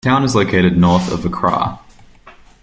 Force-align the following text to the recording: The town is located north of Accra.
The 0.03 0.09
town 0.09 0.23
is 0.23 0.33
located 0.35 0.79
north 0.79 1.11
of 1.11 1.23
Accra. 1.25 1.77